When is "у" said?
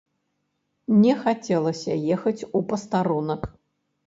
2.59-2.63